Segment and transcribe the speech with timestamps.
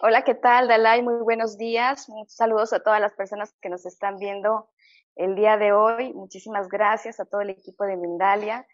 [0.00, 1.02] Hola, ¿qué tal, Dalai?
[1.02, 2.08] Muy buenos días.
[2.26, 4.70] saludos a todas las personas que nos están viendo
[5.14, 6.12] el día de hoy.
[6.14, 8.66] Muchísimas gracias a todo el equipo de Mindalia,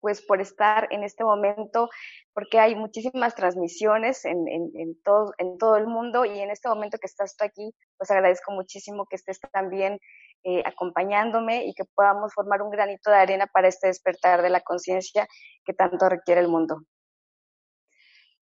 [0.00, 1.88] pues por estar en este momento,
[2.34, 7.06] porque hay muchísimas transmisiones en, todo, en todo el mundo y en este momento que
[7.06, 10.00] estás tú aquí, pues agradezco muchísimo que estés también
[10.44, 14.60] eh, acompañándome y que podamos formar un granito de arena para este despertar de la
[14.60, 15.26] conciencia
[15.64, 16.82] que tanto requiere el mundo.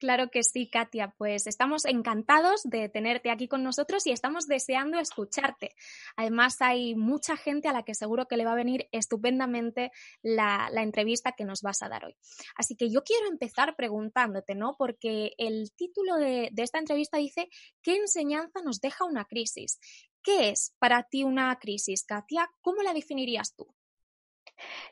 [0.00, 1.14] Claro que sí, Katia.
[1.18, 5.74] Pues estamos encantados de tenerte aquí con nosotros y estamos deseando escucharte.
[6.16, 10.70] Además, hay mucha gente a la que seguro que le va a venir estupendamente la,
[10.74, 12.16] entrevista que nos vas a dar hoy.
[12.56, 14.74] Así que yo quiero empezar preguntándote, ¿no?
[14.78, 17.50] Porque el título de, de esta entrevista dice
[17.82, 19.78] ¿Qué enseñanza nos deja una crisis?
[20.22, 22.50] ¿Qué es para ti una crisis, Katia?
[22.60, 23.66] ¿Cómo la definirías tú?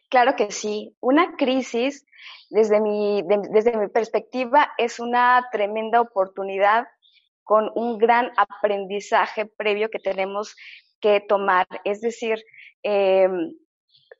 [0.08, 0.96] Claro que sí.
[1.00, 2.06] Una crisis,
[2.50, 6.86] desde mi, desde mi perspectiva, es una tremenda oportunidad
[7.44, 10.56] con un gran aprendizaje previo que tenemos
[11.00, 11.66] que tomar.
[11.84, 12.42] Es decir,
[12.82, 13.52] em,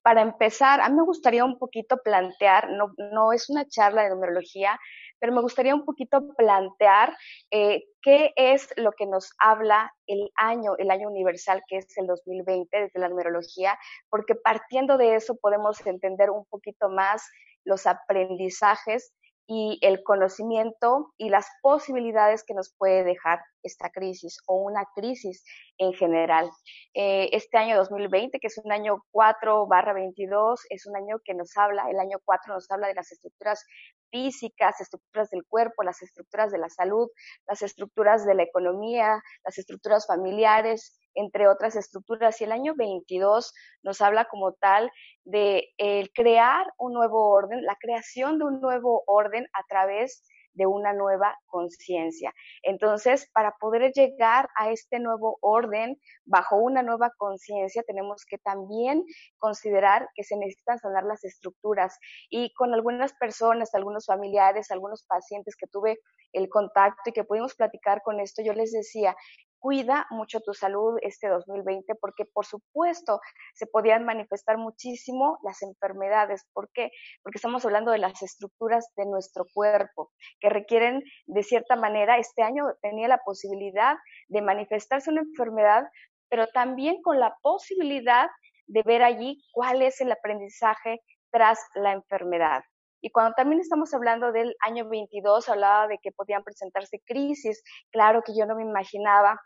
[0.02, 4.10] para empezar, a mí me gustaría un poquito plantear, no, no es una charla de
[4.10, 4.78] numerología,
[5.20, 7.16] pero me gustaría un poquito plantear
[7.50, 12.06] eh, qué es lo que nos habla el año, el año universal que es el
[12.06, 17.28] 2020 desde la numerología, porque partiendo de eso podemos entender un poquito más
[17.64, 19.12] los aprendizajes
[19.50, 25.42] y el conocimiento y las posibilidades que nos puede dejar esta crisis o una crisis
[25.78, 26.50] en general.
[26.92, 31.32] Eh, este año 2020, que es un año 4 barra 22, es un año que
[31.32, 33.64] nos habla, el año 4 nos habla de las estructuras
[34.10, 37.08] físicas, estructuras del cuerpo, las estructuras de la salud,
[37.46, 42.40] las estructuras de la economía, las estructuras familiares, entre otras estructuras.
[42.40, 44.90] Y el año 22 nos habla como tal
[45.24, 50.37] de el crear un nuevo orden, la creación de un nuevo orden a través de
[50.66, 52.32] una nueva conciencia.
[52.62, 59.04] Entonces, para poder llegar a este nuevo orden bajo una nueva conciencia, tenemos que también
[59.38, 61.98] considerar que se necesitan sanar las estructuras.
[62.30, 65.98] Y con algunas personas, algunos familiares, algunos pacientes que tuve
[66.32, 69.16] el contacto y que pudimos platicar con esto, yo les decía,
[69.58, 73.20] cuida mucho tu salud este 2020 porque por supuesto
[73.54, 76.46] se podían manifestar muchísimo las enfermedades.
[76.52, 76.90] ¿Por qué?
[77.22, 82.42] Porque estamos hablando de las estructuras de nuestro cuerpo que requieren de cierta manera, este
[82.42, 83.96] año tenía la posibilidad
[84.28, 85.84] de manifestarse una enfermedad,
[86.28, 88.28] pero también con la posibilidad
[88.66, 91.00] de ver allí cuál es el aprendizaje
[91.30, 92.62] tras la enfermedad.
[93.00, 97.62] Y cuando también estamos hablando del año 22, hablaba de que podían presentarse crisis.
[97.90, 99.40] Claro que yo no me imaginaba,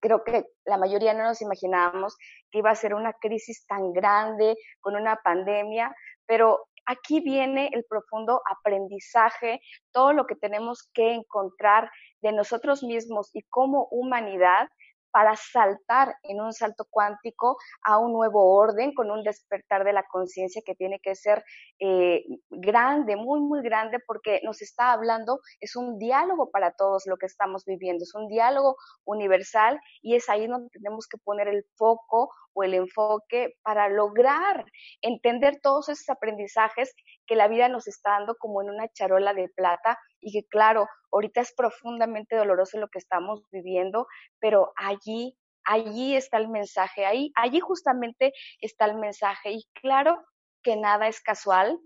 [0.00, 2.16] creo que la mayoría no nos imaginábamos
[2.50, 5.94] que iba a ser una crisis tan grande con una pandemia,
[6.26, 9.60] pero aquí viene el profundo aprendizaje,
[9.92, 11.90] todo lo que tenemos que encontrar
[12.20, 14.68] de nosotros mismos y como humanidad
[15.12, 20.04] para saltar en un salto cuántico a un nuevo orden con un despertar de la
[20.04, 21.44] conciencia que tiene que ser
[21.78, 27.16] eh, grande, muy, muy grande, porque nos está hablando, es un diálogo para todos lo
[27.16, 31.64] que estamos viviendo, es un diálogo universal y es ahí donde tenemos que poner el
[31.76, 34.64] foco o el enfoque para lograr
[35.00, 36.94] entender todos esos aprendizajes
[37.26, 40.88] que la vida nos está dando como en una charola de plata y que claro,
[41.12, 44.06] ahorita es profundamente doloroso lo que estamos viviendo,
[44.40, 50.24] pero allí allí está el mensaje, ahí allí justamente está el mensaje y claro
[50.62, 51.78] que nada es casual,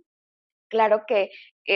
[0.68, 1.30] claro que,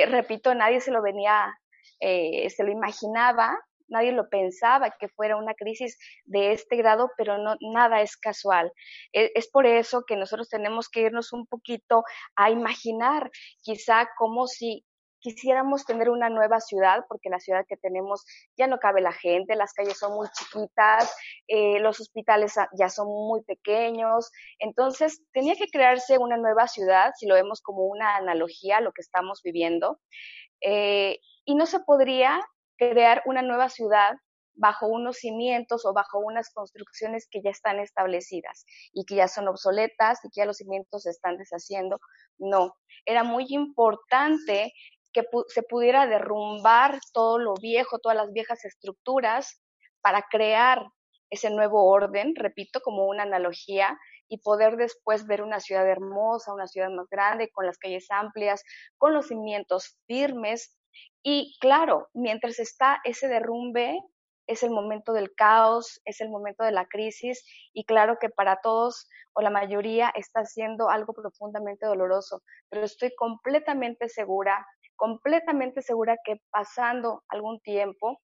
[0.08, 1.52] repito, nadie se lo venía,
[2.00, 3.58] eh, se lo imaginaba,
[3.88, 8.72] nadie lo pensaba que fuera una crisis de este grado, pero no, nada es casual.
[9.12, 12.04] E, es, por eso que nosotros tenemos que irnos un poquito
[12.36, 13.30] a imaginar
[13.62, 14.84] quizá como si
[15.20, 18.24] quisiéramos tener una nueva ciudad, porque la ciudad que tenemos
[18.56, 21.14] ya no cabe la gente, las calles son muy chiquitas,
[21.46, 27.26] eh, los hospitales ya son muy pequeños, entonces tenía que crearse una nueva ciudad, si
[27.26, 30.00] lo vemos como una analogía a lo que estamos viviendo,
[30.60, 32.40] eh, y no se podría
[32.76, 34.14] crear una nueva ciudad
[34.54, 39.48] bajo unos cimientos o bajo unas construcciones que ya están establecidas y que ya son
[39.48, 41.98] obsoletas y que ya los cimientos se están deshaciendo.
[42.38, 42.74] No,
[43.06, 44.72] era muy importante
[45.12, 49.60] que se pudiera derrumbar todo lo viejo, todas las viejas estructuras
[50.00, 50.84] para crear
[51.30, 53.98] ese nuevo orden, repito, como una analogía,
[54.28, 58.62] y poder después ver una ciudad hermosa, una ciudad más grande, con las calles amplias,
[58.96, 60.78] con los cimientos firmes.
[61.22, 63.98] Y claro, mientras está ese derrumbe,
[64.46, 68.60] es el momento del caos, es el momento de la crisis y claro que para
[68.60, 74.66] todos o la mayoría está siendo algo profundamente doloroso, pero estoy completamente segura
[75.00, 78.20] completamente segura que pasando algún tiempo,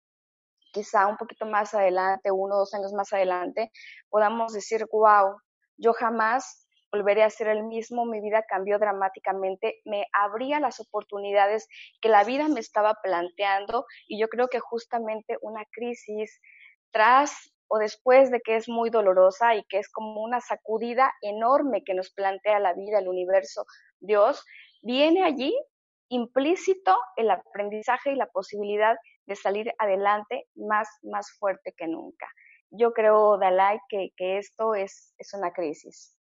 [0.74, 3.70] quizá un poquito más adelante, uno o dos años más adelante,
[4.10, 5.38] podamos decir, wow,
[5.78, 11.66] yo jamás volveré a ser el mismo, mi vida cambió dramáticamente, me abría las oportunidades
[12.02, 16.42] que la vida me estaba planteando y yo creo que justamente una crisis
[16.90, 21.82] tras o después de que es muy dolorosa y que es como una sacudida enorme
[21.84, 23.64] que nos plantea la vida, el universo,
[23.98, 24.44] Dios,
[24.82, 25.58] viene allí
[26.08, 32.26] implícito el aprendizaje y la posibilidad de salir adelante más, más fuerte que nunca.
[32.70, 36.16] Yo creo, Dalai, que, que esto es, es una crisis.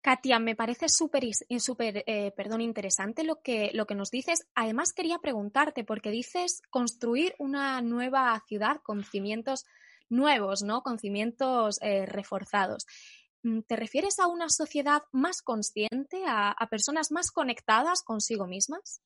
[0.00, 1.24] Katia, me parece súper
[1.58, 4.48] super, eh, interesante lo que, lo que nos dices.
[4.54, 9.64] Además, quería preguntarte, porque dices construir una nueva ciudad con cimientos
[10.08, 10.82] nuevos, ¿no?
[10.82, 12.86] Con cimientos eh, reforzados.
[13.48, 19.00] Mm, ¿Te refieres a una sociedad más consciente, a, personas más conectadas consigo mismas?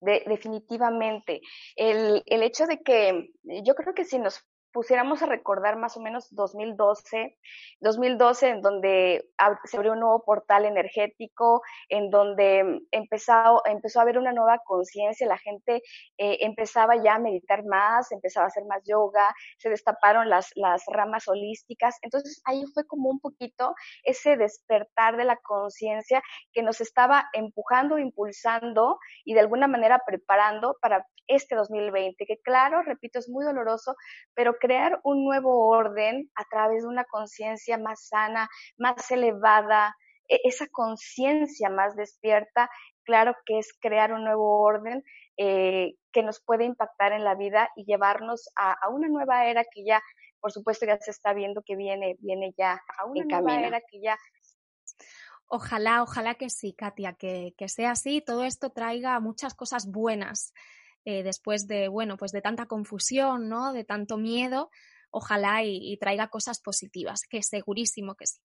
[0.00, 1.40] definitivamente.
[1.76, 3.30] El, el, hecho de que
[3.64, 7.38] yo creo que si nos pusiéramos a recordar más o menos 2012,
[7.78, 9.30] 2012 en donde
[9.64, 15.28] se abrió un nuevo portal energético, en donde empezó, empezó a haber una nueva conciencia,
[15.28, 15.76] la gente
[16.18, 20.82] eh, empezaba ya a meditar más, empezaba a hacer más yoga, se destaparon las, las
[20.88, 26.20] ramas holísticas, entonces ahí fue como un poquito ese despertar de la conciencia
[26.52, 32.82] que nos estaba empujando, impulsando y de alguna manera preparando para este 2020, que claro,
[32.82, 33.96] repito, es muy doloroso,
[34.34, 39.94] pero crear un nuevo orden a través de una conciencia más sana, más elevada,
[40.26, 42.70] e-, esa conciencia más despierta,
[43.04, 45.04] claro que es crear un nuevo orden
[45.36, 49.84] eh, que nos puede impactar en la vida y llevarnos a, una nueva era que
[49.84, 50.00] ya,
[50.40, 54.00] por supuesto, ya se está viendo que viene, viene ya a una nueva era que
[54.00, 54.16] ya
[55.46, 60.54] Ojalá, ojalá que sí, Katia, que, que, sea así, todo esto traiga muchas cosas buenas
[61.04, 63.72] eh, después de, bueno, pues de tanta confusión, ¿no?
[63.72, 64.70] De tanto miedo,
[65.14, 68.40] ojalá y, traiga cosas positivas, que segurísimo que sí.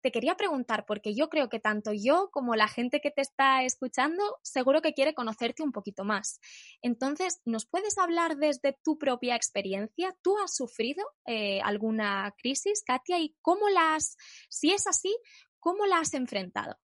[0.00, 3.62] Te quería preguntar, porque yo creo que tanto yo como la gente que te está
[3.62, 6.40] escuchando, seguro que quiere conocerte un poquito más.
[6.80, 10.16] Entonces, ¿nos puedes hablar desde tu propia experiencia?
[10.22, 13.18] ¿Tú has sufrido eh, alguna crisis, Katia?
[13.18, 14.16] ¿Y cómo las,
[14.48, 15.14] si es así,
[15.60, 16.78] cómo la has enfrentado?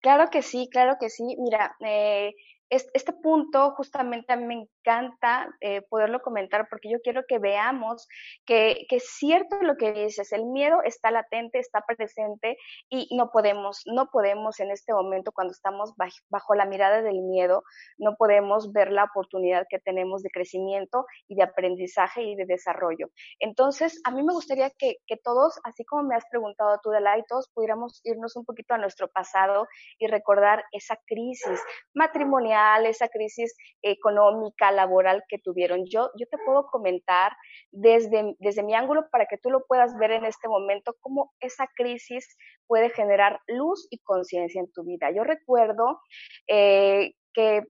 [0.00, 1.36] Claro que sí, claro que sí.
[1.38, 2.34] Mira, eh,
[2.70, 4.54] este punto justamente a mí me
[4.86, 8.06] encanta eh, poderlo comentar porque yo quiero que veamos
[8.44, 12.56] que, que, es cierto lo que dices, el miedo está latente, está presente
[12.88, 17.64] y no podemos, no podemos en este momento cuando estamos bajo, la mirada del miedo,
[17.98, 23.08] no podemos ver la oportunidad que tenemos de crecimiento y de aprendizaje y de desarrollo.
[23.40, 27.22] Entonces, a mí me gustaría que, que todos, así como me has preguntado tú, Delay,
[27.28, 29.66] todos pudiéramos irnos un poquito a nuestro pasado
[29.98, 31.60] y recordar esa crisis
[31.94, 35.84] matrimonial esa crisis económica, laboral que tuvieron.
[35.86, 37.32] Yo, yo te puedo comentar
[37.72, 41.66] desde, desde mi ángulo para que tú lo puedas ver en este momento cómo esa
[41.74, 45.10] crisis puede generar luz y conciencia en tu vida.
[45.10, 46.00] Yo recuerdo
[46.46, 47.62] eh, que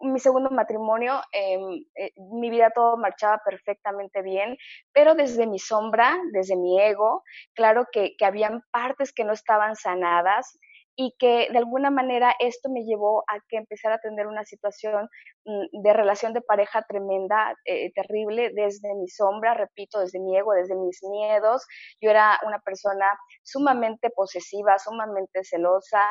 [0.00, 4.56] mi segundo matrimonio, em, eh, mi vida todo marchaba perfectamente bien,
[4.92, 7.22] pero desde mi sombra, desde mi ego,
[7.54, 10.58] claro que, que habían partes que no estaban sanadas,
[11.00, 15.08] y que de alguna manera esto me llevó a que empezara a tener una situación
[15.46, 20.52] mm, de relación de pareja tremenda, eh, terrible, desde mi sombra, repito, desde mi ego,
[20.52, 21.66] desde mis miedos.
[22.02, 23.06] Yo era una persona
[23.42, 26.02] sumamente posesiva, sumamente celosa,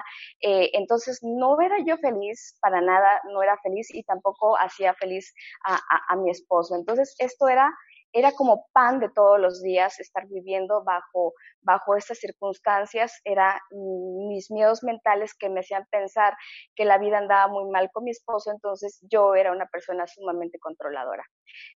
[0.41, 5.31] eh, entonces no era yo feliz, para nada, no era feliz y tampoco hacía feliz
[5.65, 6.75] a mi esposo.
[6.75, 7.72] Entonces esto era
[8.11, 14.49] era como pan de todos los días estar viviendo bajo, bajo estas circunstancias, era mis
[14.51, 16.35] miedos mentales que me hacían pensar
[16.75, 20.59] que la vida andaba muy mal con mi esposo, entonces yo era una persona sumamente
[20.59, 21.23] controladora.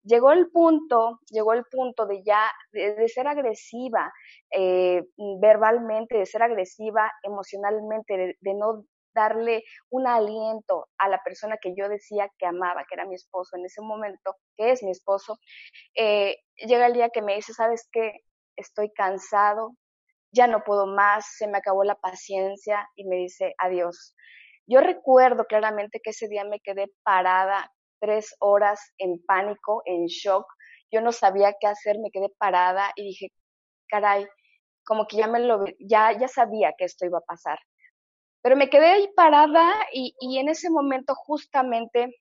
[0.03, 4.11] Llegó el punto, llegó el punto de ya, de, ser agresiva
[4.51, 5.03] eh,
[5.39, 11.89] verbalmente, de ser agresiva emocionalmente, de no darle un aliento a la persona que yo
[11.89, 15.37] decía que amaba, que era mi esposo en ese momento, que es mi esposo,
[15.95, 18.19] eh, llega el día que me dice, ¿sabes qué?
[18.55, 19.75] Estoy cansado,
[20.31, 24.15] ya no puedo más, se me acabó la paciencia y me dice adiós.
[24.67, 30.45] Yo recuerdo claramente que ese día me quedé parada tres horas en pánico, en shock.
[30.91, 33.27] Yo no sabía qué hacer, me quedé parada y dije,
[33.87, 34.27] caray,
[34.85, 37.59] como que ya me lo, ya, ya sabía que esto iba a pasar.
[38.43, 42.13] Pero me quedé ahí parada y, en ese momento justamente,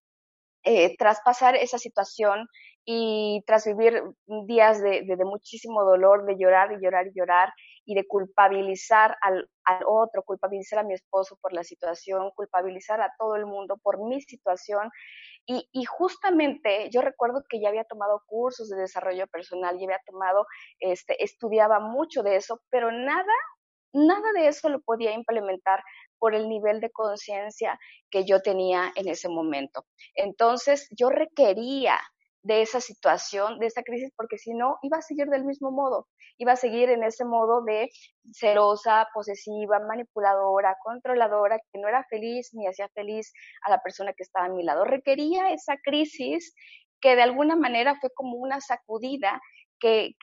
[0.65, 2.47] eh, tras pasar esa situación
[2.85, 4.01] y tras vivir
[4.47, 7.53] días de, muchísimo dolor, de llorar y llorar y llorar
[7.85, 9.49] y de culpabilizar al,
[9.85, 14.21] otro, culpabilizar a mi esposo por la situación, culpabilizar a todo el mundo por mi
[14.21, 14.91] situación.
[15.45, 20.01] Y, y, justamente yo recuerdo que ya había tomado cursos de desarrollo personal, ya había
[20.07, 20.47] tomado,
[20.79, 23.35] este, estudiaba mucho de eso, pero nada,
[23.93, 25.83] nada de eso lo podía implementar
[26.23, 29.87] por el nivel de conciencia que yo tenía en ese momento.
[30.15, 31.99] Entonces, yo requería
[32.43, 36.07] de esa situación, de esa crisis, porque si no, iba a seguir del mismo modo,
[36.39, 37.91] iba a seguir en ese modo de
[38.33, 44.23] celosa, posesiva, manipuladora, controladora, que no era feliz ni hacía feliz a la persona que
[44.23, 44.85] estaba a mi lado.
[44.85, 46.55] Requería esa crisis
[47.01, 49.43] que de alguna manera fue como una sacudida
[49.81, 50.15] que,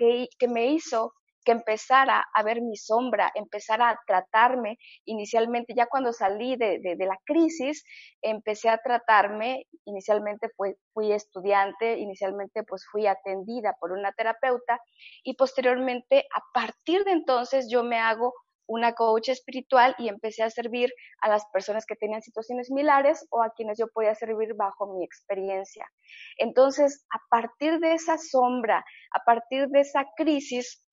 [0.48, 4.78] me hizo que empezara a ver mi sombra, empezara a tratarme.
[5.06, 7.84] Inicialmente, ya cuando salí de, la crisis,
[8.22, 9.66] empecé a tratarme.
[9.86, 14.80] Inicialmente fui, fui estudiante, inicialmente pues fui atendida por una terapeuta
[15.24, 18.34] y posteriormente, a partir de entonces, yo me hago
[18.70, 23.42] una coach espiritual y empecé a servir a las personas que tenían situaciones similares o
[23.42, 25.90] a quienes yo podía servir bajo mi experiencia.
[26.38, 30.86] Entonces, a partir de esa sombra, a partir de esa crisis,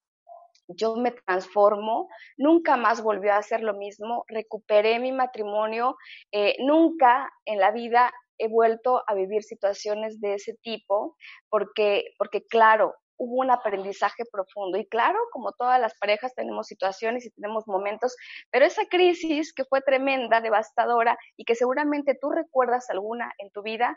[0.69, 5.97] yo me transformo, nunca más volvió a hacer lo mismo, recuperé mi matrimonio,
[6.33, 11.17] eh, nunca en la vida he vuelto a vivir situaciones de ese tipo,
[11.49, 14.79] porque, porque claro, hubo un aprendizaje profundo.
[14.79, 18.15] Y claro, como todas las parejas tenemos situaciones y tenemos momentos,
[18.51, 23.63] pero esa crisis que fue tremenda, devastadora y que seguramente tú recuerdas alguna en tu
[23.63, 23.97] vida,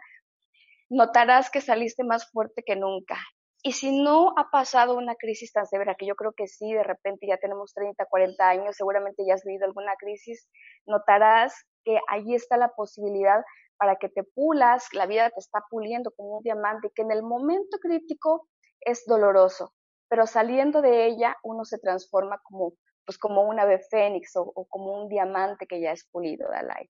[0.89, 3.17] notarás que saliste más fuerte que nunca.
[3.61, 6.83] Y si no ha pasado una crisis tan severa, que yo creo que sí, de
[6.83, 10.47] repente ya tenemos 30, 40 años, seguramente ya has vivido alguna crisis,
[10.85, 13.43] notarás que ahí está la posibilidad
[13.77, 17.21] para que te pulas, la vida te está puliendo como un diamante, que en el
[17.21, 18.47] momento crítico
[18.79, 19.73] es doloroso,
[20.09, 22.73] pero saliendo de ella uno se transforma como,
[23.05, 26.89] pues como un ave fénix o, o como un diamante que ya es pulido, Dalai.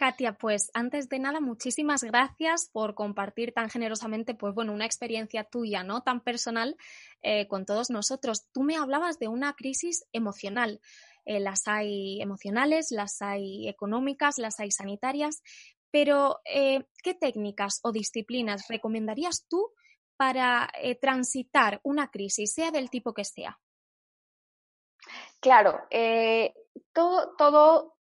[0.00, 5.44] Katia, pues antes de nada, muchísimas gracias por compartir tan generosamente, pues bueno, una experiencia
[5.44, 6.00] tuya, ¿no?
[6.00, 6.78] Tan personal
[7.20, 8.46] eh, con todos nosotros.
[8.50, 10.80] Tú me hablabas de una crisis emocional.
[11.26, 15.42] Eh, las hay emocionales, las hay económicas, las hay sanitarias,
[15.90, 19.70] pero eh, ¿qué técnicas o disciplinas recomendarías tú
[20.16, 23.60] para transitar una crisis, sea del tipo que sea?
[25.40, 25.78] Claro,
[26.94, 27.99] todo, todo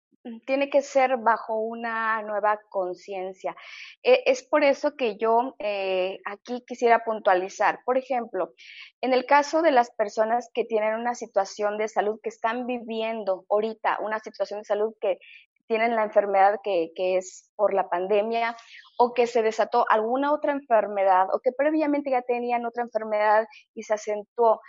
[0.46, 3.54] tiene que ser bajo una nueva conciencia.
[4.02, 7.80] E, es por eso que yo eh, aquí quisiera puntualizar.
[7.84, 8.52] Por ejemplo,
[9.00, 13.44] en el caso de las personas que tienen una situación de salud, que están viviendo
[13.50, 15.18] ahorita una situación de salud que
[15.66, 18.54] tienen la enfermedad que es por la pandemia
[18.98, 23.82] o que se desató alguna otra enfermedad o que previamente ya tenían otra enfermedad y
[23.82, 24.60] se acentuó.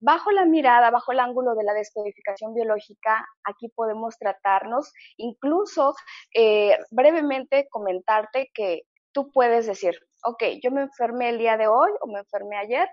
[0.00, 5.94] Bajo la mirada, bajo el ángulo de la descodificación biológica, aquí podemos tratarnos, incluso
[6.34, 11.90] eh, brevemente comentarte que tú puedes decir, ok, yo me enfermé el día de hoy
[12.00, 12.88] o me enfermé ayer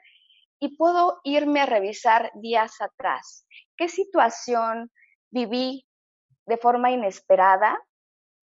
[0.60, 3.48] y puedo irme a revisar días atrás.
[3.78, 4.92] ¿Qué situación
[5.32, 5.88] viví
[6.46, 7.80] de forma inesperada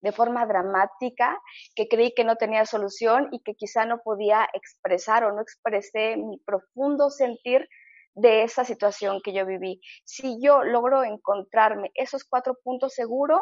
[0.04, 1.40] de forma dramática,
[1.74, 6.18] que creí que no tenía solución y que quizá no podía expresar o no expresé
[6.18, 7.66] mi profundo sentir
[8.14, 9.80] de esa situación que yo viví.
[10.04, 13.40] Si yo logro encontrarme esos cuatro puntos seguro,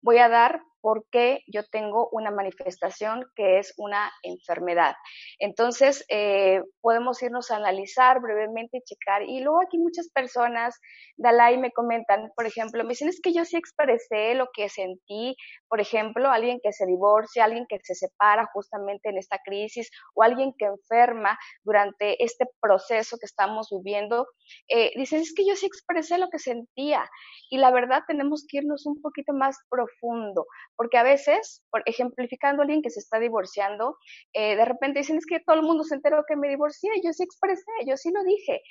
[0.00, 4.94] voy a dar por qué yo tengo una manifestación que es una enfermedad.
[5.38, 9.22] Entonces, eh, podemos irnos a analizar brevemente y checar.
[9.22, 10.78] Y luego aquí muchas personas,
[11.16, 15.36] Dalai, me comentan, por ejemplo, me dicen, es que yo sí expresé lo que sentí,
[15.68, 20.22] por ejemplo, alguien que se divorcia, alguien que se separa justamente en esta crisis o
[20.22, 24.26] alguien que enferma durante este proceso que estamos viviendo,
[24.68, 27.08] eh, dicen, es que yo sí expresé lo que sentía.
[27.50, 30.46] Y la verdad tenemos que irnos un poquito más profundo
[30.78, 33.98] porque a veces, por ejemplificando a alguien que se está divorciando,
[34.32, 37.12] eh, de repente dicen, es que todo el mundo se enteró que me divorcié, yo
[37.12, 38.62] sí expresé, yo sí lo dije,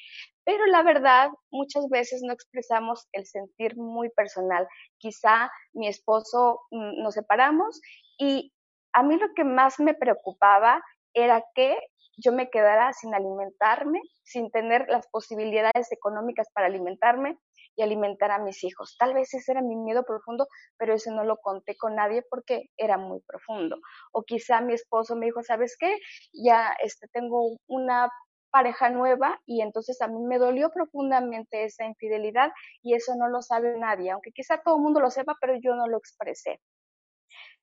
[0.45, 4.65] pero la verdad, muchas veces no expresamos el sentir muy personal.
[4.99, 7.81] Quizá mi esposo mm, nos separamos
[8.17, 8.53] y
[8.93, 10.81] a mí lo que más me preocupaba
[11.13, 11.77] era que
[12.15, 17.37] yo me quedara sin alimentarme, sin tener las posibilidades económicas para alimentarme,
[17.77, 18.97] y alimentar a mis hijos.
[18.99, 22.65] Tal vez ese era mi miedo profundo, pero eso no lo conté con nadie porque
[22.75, 23.77] era muy profundo.
[24.11, 25.97] O quizá mi esposo me dijo, ¿sabes qué?
[26.33, 28.09] Ya este, tengo una
[28.49, 32.51] pareja nueva y entonces a mí me dolió profundamente esa infidelidad
[32.81, 35.75] y eso no lo sabe nadie, aunque quizá todo el mundo lo sepa, pero yo
[35.75, 36.59] no lo expresé.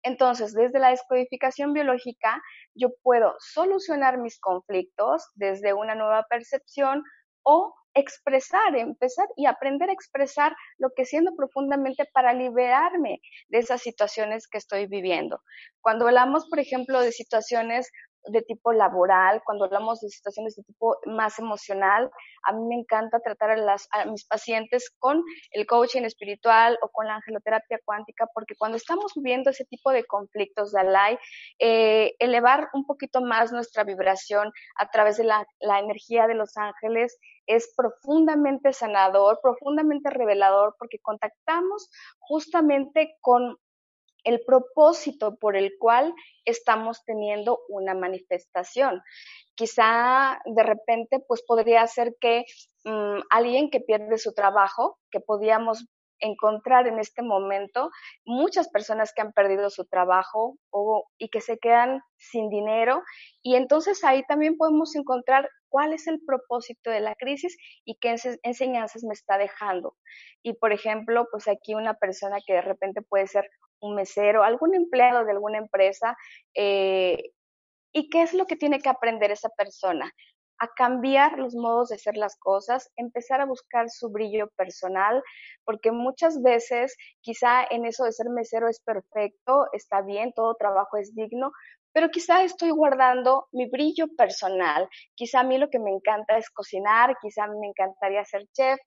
[0.04, 2.42] Entonces, desde la descodificación biológica,
[2.74, 7.02] yo puedo solucionar mis conflictos desde una nueva percepción
[7.42, 13.82] o expresar, empezar y aprender a expresar lo que siento profundamente para liberarme de esas
[13.82, 15.40] situaciones que estoy viviendo.
[15.80, 17.90] Cuando hablamos, por ejemplo, de situaciones
[18.26, 22.10] de tipo laboral, cuando hablamos de situaciones de tipo más emocional,
[22.44, 26.88] a mí me encanta tratar a, las, a mis pacientes con el coaching espiritual o
[26.88, 31.18] con la angeloterapia cuántica, porque cuando estamos viviendo ese tipo de conflictos de Alay,
[31.58, 37.18] eh, elevar un poquito más nuestra vibración a través de la energía de los ángeles
[37.46, 43.58] es profundamente sanador, profundamente revelador, porque contactamos justamente con
[44.24, 49.02] el propósito por el cual estamos teniendo una manifestación.
[49.54, 52.44] Quizá de repente, pues podría ser que
[52.84, 55.86] mm, alguien que pierde su trabajo, que podíamos
[56.18, 57.90] encontrar en este momento
[58.24, 63.02] muchas personas que han perdido su trabajo o, y que se quedan sin dinero
[63.42, 68.14] y entonces ahí también podemos encontrar cuál es el propósito de la crisis y qué
[68.44, 69.96] enseñanzas me está dejando.
[70.40, 73.50] Y por ejemplo, pues aquí una persona que de repente puede ser
[73.80, 76.16] un mesero, algún empleado de alguna empresa,
[76.54, 77.32] eh,
[77.92, 80.12] ¿y qué es lo que tiene que aprender esa persona?
[80.58, 85.22] A cambiar los modos de hacer las cosas, empezar a buscar su brillo personal,
[85.64, 90.96] porque muchas veces quizá en eso de ser mesero es perfecto, está bien, todo trabajo
[90.96, 91.52] es digno,
[91.92, 94.88] pero quizá estoy guardando mi brillo personal.
[95.14, 98.80] Quizá a mí lo que me encanta es cocinar, quizá me encantaría ser chef,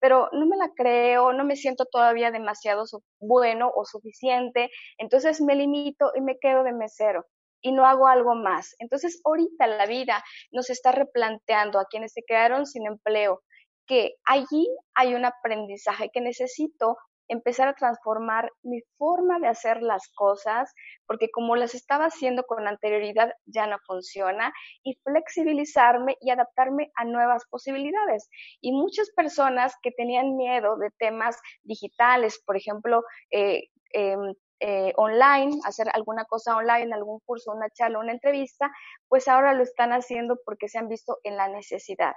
[0.00, 2.84] pero no me la creo, no me siento todavía demasiado
[3.20, 7.26] bueno o suficiente, entonces me limito y me quedo de mesero
[7.64, 8.76] y no hago algo más.
[8.78, 10.22] Entonces, ahorita la vida
[10.52, 13.42] nos está replanteando a quienes se quedaron sin empleo
[13.86, 16.96] que allí hay un aprendizaje que necesito
[17.28, 20.74] empezar a transformar mi forma de hacer las cosas,
[21.06, 27.04] porque como las estaba haciendo con anterioridad ya no funciona, y flexibilizarme y adaptarme a
[27.06, 28.28] nuevas posibilidades.
[28.60, 35.58] Y muchas personas que tenían miedo de temas digitales, por ejemplo, eh, em, eh, online,
[35.64, 38.70] hacer alguna cosa online, algún curso, una charla, una entrevista,
[39.08, 42.14] pues ahora lo están haciendo porque se han visto en la necesidad.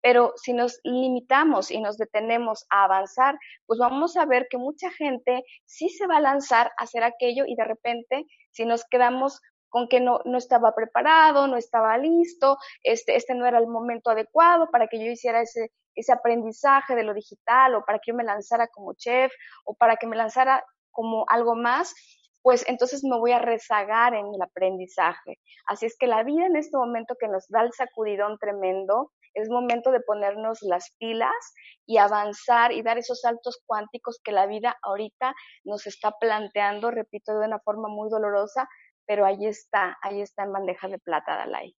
[0.00, 4.90] Pero si nos limitamos y nos detenemos a avanzar, pues vamos a ver que mucha
[4.90, 9.40] gente sí se va a lanzar a hacer aquello y de repente, si nos quedamos
[9.68, 14.10] con que no, no estaba preparado, no estaba listo, este, este no era el momento
[14.10, 18.14] adecuado para que yo hiciera ese, ese aprendizaje de lo digital o para que yo
[18.14, 19.32] me lanzara como chef
[19.64, 20.64] o para que me lanzara
[20.98, 21.94] como algo más,
[22.42, 25.38] pues entonces me voy a rezagar en el aprendizaje.
[25.64, 29.48] Así es que la vida en este momento que nos da el sacudidón tremendo, es
[29.48, 31.54] momento de ponernos las pilas
[31.86, 37.38] y avanzar y dar esos saltos cuánticos que la vida ahorita nos está planteando, repito,
[37.38, 38.68] de una forma muy dolorosa,
[39.06, 41.76] pero ahí está, ahí está en bandeja de plata, Dalai.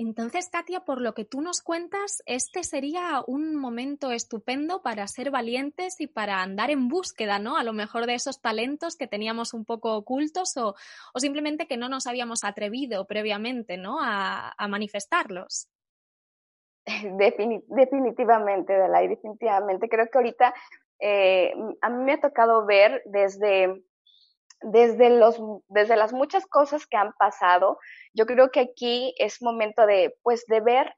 [0.00, 5.30] Entonces, Katia, por lo que tú nos cuentas, este sería un momento estupendo para ser
[5.30, 7.58] valientes y para andar en búsqueda, ¿no?
[7.58, 10.74] A lo mejor de esos talentos que teníamos un poco ocultos o,
[11.16, 13.98] simplemente que no nos habíamos atrevido previamente, ¿no?
[14.00, 15.68] A, manifestarlos.
[17.68, 19.90] definitivamente, Dalai, definitivamente.
[19.90, 20.54] Creo que ahorita
[20.98, 23.82] eh, a mí me ha tocado ver desde
[24.62, 27.78] desde, los, desde las muchas cosas que han pasado,
[28.14, 30.94] yo creo que aquí es momento de, pues, de ver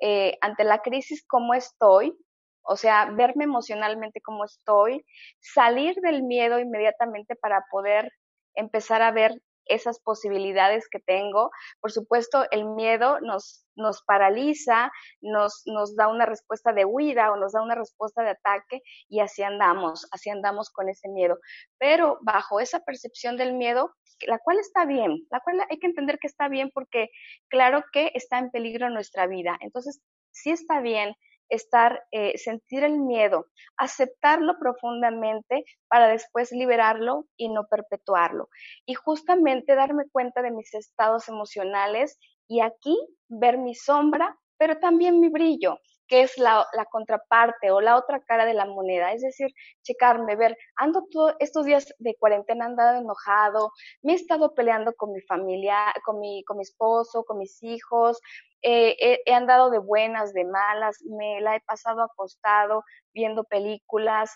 [0.00, 2.16] eh, ante la crisis cómo estoy,
[2.62, 5.04] o sea, verme emocionalmente cómo estoy,
[5.40, 8.10] salir del miedo inmediatamente para poder
[8.54, 11.50] empezar a ver esas posibilidades que tengo.
[11.80, 17.36] Por supuesto, el miedo nos, nos paraliza, nos, nos da una respuesta de huida o
[17.36, 21.38] nos da una respuesta de ataque y así andamos, así andamos con ese miedo.
[21.78, 23.94] Pero bajo esa percepción del miedo,
[24.26, 27.10] la cual está bien, la cual hay que entender que está bien porque
[27.48, 29.56] claro que está en peligro nuestra vida.
[29.60, 30.00] Entonces,
[30.30, 31.14] sí está bien
[31.48, 38.48] estar, eh, sentir el miedo, aceptarlo profundamente para después liberarlo y no perpetuarlo.
[38.86, 45.20] Y justamente darme cuenta de mis estados emocionales y aquí ver mi sombra, pero también
[45.20, 49.48] mi brillo que es la, contraparte o la otra cara de la moneda, es decir,
[49.82, 55.12] checarme, ver, ando todos estos días de cuarentena andado enojado, me he estado peleando con
[55.12, 58.20] mi familia, con mi, con mi esposo, con mis hijos,
[58.64, 64.34] he, andado de buenas, de malas, me la he pasado acostado viendo películas,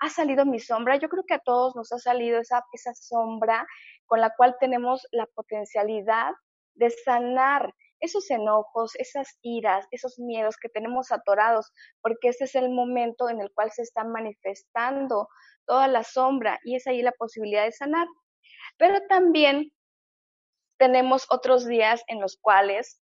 [0.00, 3.66] ha salido mi sombra, yo creo que a todos nos ha salido esa, esa sombra
[4.06, 6.32] con la cual tenemos la potencialidad
[6.74, 12.70] de sanar esos enojos, esas iras, esos miedos que tenemos atorados, porque ese es el
[12.70, 15.28] momento en el cual se está manifestando
[15.66, 18.06] toda la sombra y es ahí la posibilidad de sanar.
[18.76, 19.72] Pero también
[20.78, 23.00] tenemos otros días en los cuales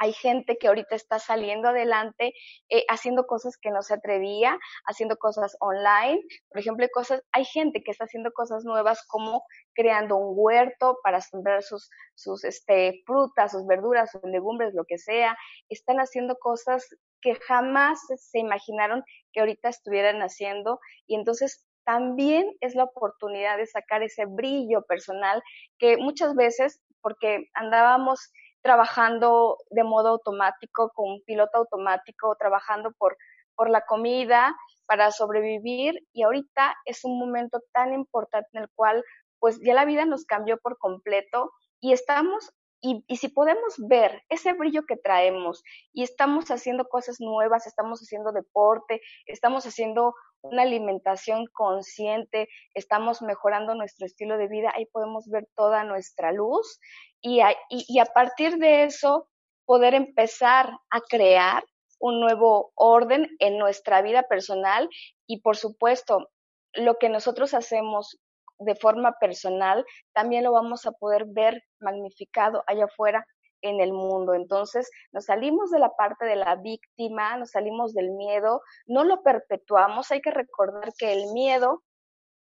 [0.00, 2.32] hay gente que ahorita está saliendo adelante,
[2.70, 6.22] eh, haciendo cosas que no se atrevía, haciendo cosas online.
[6.48, 10.98] Por ejemplo, hay, cosas, hay gente que está haciendo cosas nuevas como creando un huerto
[11.02, 15.36] para sembrar sus, sus este, frutas, sus verduras, sus legumbres, lo que sea.
[15.68, 16.88] Están haciendo cosas
[17.20, 23.66] que jamás se imaginaron que ahorita estuvieran haciendo y entonces también es la oportunidad de
[23.66, 25.42] sacar ese brillo personal
[25.78, 28.32] que muchas veces, porque andábamos
[28.62, 33.16] trabajando de modo automático, con un piloto automático, trabajando por,
[33.54, 36.06] por la comida, para sobrevivir.
[36.12, 39.04] Y ahorita es un momento tan importante en el cual
[39.38, 44.22] pues ya la vida nos cambió por completo y estamos y, y, si podemos ver
[44.30, 50.62] ese brillo que traemos y estamos haciendo cosas nuevas, estamos haciendo deporte, estamos haciendo una
[50.62, 56.80] alimentación consciente, estamos mejorando nuestro estilo de vida, ahí podemos ver toda nuestra luz
[57.20, 59.28] y a, y, a partir de eso
[59.66, 61.64] poder empezar a crear
[61.98, 64.88] un nuevo orden en nuestra vida personal
[65.26, 66.30] y por supuesto
[66.72, 68.18] lo que nosotros hacemos
[68.58, 73.26] de forma personal también lo vamos a poder ver magnificado allá afuera
[73.62, 74.34] en el mundo.
[74.34, 79.22] Entonces, nos salimos de la parte de la víctima, nos salimos del miedo, no lo
[79.22, 80.10] perpetuamos.
[80.10, 81.82] Hay que recordar que el miedo,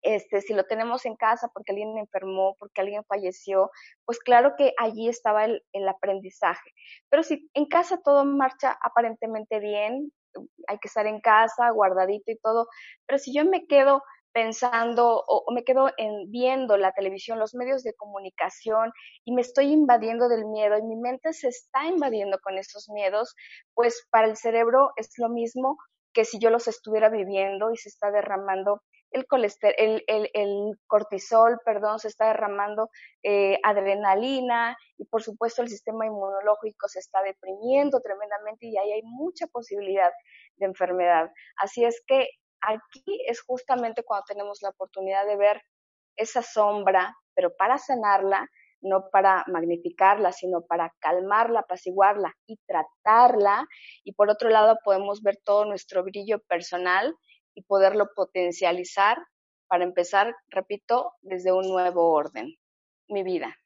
[0.03, 3.71] este, si lo tenemos en casa porque alguien enfermó, porque alguien falleció,
[4.05, 6.73] pues claro que allí estaba el, el aprendizaje.
[7.09, 10.13] Pero si en casa todo marcha aparentemente bien,
[10.69, 12.69] hay que estar en casa, guardadito y todo,
[13.07, 14.03] pero si yo me quedo
[14.39, 18.93] pensando o, me quedo en, viendo la televisión, los medios de comunicación
[19.25, 23.35] y me estoy invadiendo del miedo y mi mente se está invadiendo con esos miedos,
[23.75, 25.77] pues para el cerebro es lo mismo
[26.13, 29.27] que si yo los estuviera viviendo y se está derramando el,
[30.07, 32.91] el, el cortisol, perdón, se está derramando
[33.25, 39.03] eh, adrenalina y por supuesto el sistema inmunológico se está deprimiendo tremendamente y ahí hay
[39.03, 40.13] mucha posibilidad
[40.59, 41.29] de enfermedad.
[41.57, 42.29] Así es que
[42.61, 45.63] aquí es justamente cuando tenemos la oportunidad de ver
[46.17, 48.49] esa sombra, pero para sanarla,
[48.81, 53.67] no para magnificarla, sino para calmarla, apaciguarla y tratarla.
[54.05, 57.15] Y por otro lado, podemos ver todo nuestro brillo personal
[57.55, 59.19] y poderlo potencializar
[59.69, 62.55] para empezar, repito, desde un nuevo orden,
[63.09, 63.57] mi vida.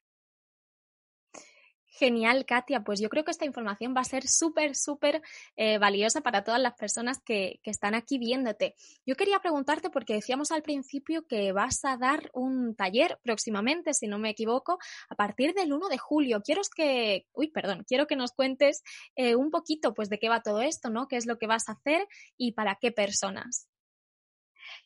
[1.95, 2.83] Genial, Katia.
[2.83, 5.21] Pues yo creo que esta información va a ser súper, súper
[5.55, 8.75] eh, valiosa para todas las personas que, están aquí viéndote.
[9.05, 14.07] Yo quería preguntarte, porque decíamos al principio que vas a dar un taller próximamente, si
[14.07, 16.41] no me equivoco, a partir del 1 de julio.
[16.43, 18.81] Quiero que, uy, perdón, quiero que nos cuentes
[19.15, 21.07] eh, un poquito, pues, de qué va todo esto, ¿no?
[21.07, 23.67] ¿Qué es lo que vas a hacer y para qué personas?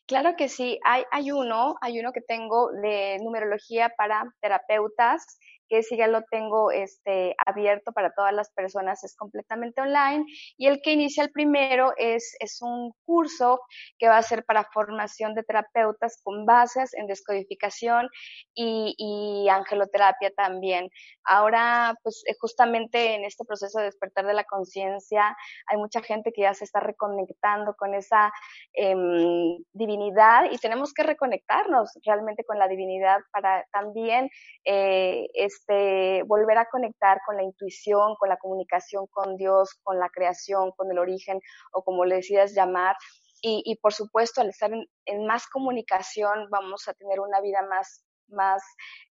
[0.08, 5.80] Claro que sí, hay, hay uno, hay uno que tengo de numerología para terapeutas que
[5.80, 10.26] ese ya lo tengo este, abierto para todas las personas, es completamente online.
[10.58, 13.62] Y el que inicia el primero es, es un curso
[13.98, 18.10] que va a ser para formación de terapeutas con bases en descodificación
[18.54, 20.90] y, y angeloterapia también.
[21.24, 25.36] Ahora, pues eh, justamente en este proceso de despertar de la conciencia,
[25.68, 28.32] hay mucha gente que ya se está reconectando con esa
[28.74, 34.30] em, divinidad y tenemos que reconectarnos realmente con la divinidad para también
[34.66, 35.28] eh,
[35.58, 40.72] este, volver a conectar con la intuición, con la comunicación con Dios, con la creación,
[40.72, 41.40] con el origen
[41.72, 42.96] o como le decidas llamar.
[43.40, 44.72] Y, por supuesto, al estar
[45.06, 48.62] en más comunicación, vamos a tener una vida más más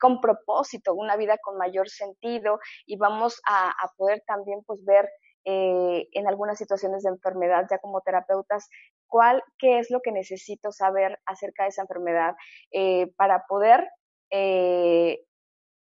[0.00, 5.06] con propósito, una vida con mayor sentido y vamos a, poder también pues ver
[5.44, 8.70] eh, en algunas situaciones de enfermedad ya como terapeutas
[9.06, 12.34] cuál, qué es lo que necesito saber acerca de esa enfermedad
[12.70, 13.86] eh, para poder
[14.30, 15.26] eh,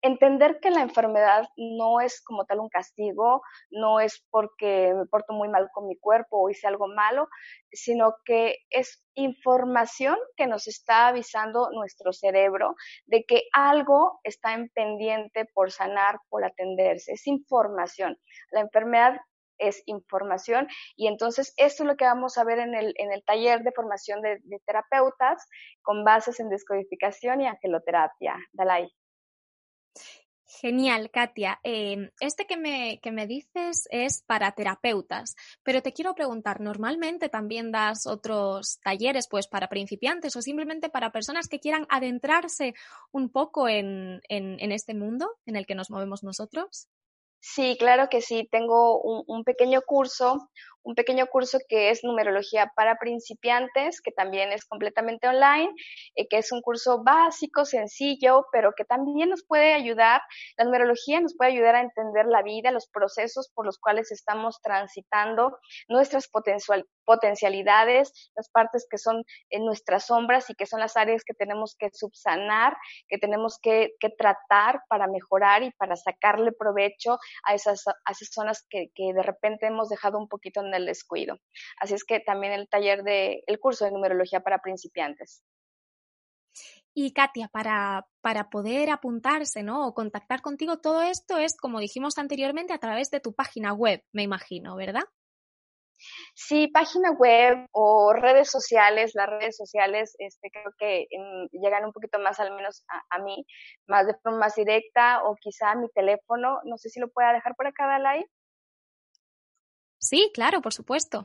[0.02, 5.34] entender que la enfermedad no es como tal un castigo, no es porque me porto
[5.34, 7.28] muy mal con mi cuerpo o hice algo malo,
[7.72, 14.70] sino que es información que nos está avisando nuestro cerebro de que algo está en
[14.70, 17.14] pendiente por sanar, por atenderse.
[17.14, 18.18] Es información.
[18.52, 19.20] La enfermedad
[19.58, 23.24] es información y entonces esto es lo que vamos a ver en el, en el
[23.24, 25.48] taller de formación de, de terapeutas
[25.84, 28.38] con bases en descodificación y angeloterapia.
[28.54, 28.92] Dalai.
[30.60, 31.60] Genial, Katia.
[31.64, 37.30] Em, este que me, que me dices es para terapeutas, pero te quiero preguntar, ¿normalmente
[37.30, 42.74] también das otros talleres pues para principiantes o simplemente para personas que quieran adentrarse
[43.12, 46.90] un poco en, en, este mundo en el que nos movemos nosotros?
[47.40, 48.48] Sí, claro que sí.
[48.52, 50.50] Tengo un, un pequeño curso,
[50.84, 55.72] un pequeño curso que es numerología para principiantes, que también es completamente online,
[56.16, 60.22] eh, que es un curso básico, sencillo, pero que también nos puede ayudar,
[60.58, 64.60] la numerología nos puede ayudar a entender la vida, los procesos por los cuales estamos
[64.62, 66.30] transitando, nuestras
[67.06, 71.76] potencialidades, las partes que son en nuestras sombras y que son las áreas que tenemos
[71.78, 72.76] que subsanar,
[73.08, 78.66] que tenemos que, tratar para mejorar y para sacarle provecho a esas, a esas zonas
[78.70, 81.38] que, que de repente hemos dejado un poquito en el descuido.
[81.80, 85.44] Así es que también el taller de, el curso de numerología para principiantes.
[86.94, 89.88] Y Katia, para, para poder apuntarse ¿no?
[89.88, 94.04] o contactar contigo, todo esto es, como dijimos anteriormente, a través de tu página web,
[94.12, 95.04] me imagino, ¿verdad?
[96.34, 99.12] Sí, página web o redes sociales.
[99.14, 101.08] Las redes sociales este, creo que
[101.52, 103.46] llegan un poquito más al menos a, mí,
[103.88, 106.60] más de forma más directa o quizá mi teléfono.
[106.66, 108.26] No sé si lo pueda dejar por acá, Dalai.
[110.02, 111.24] Sí, claro, por supuesto.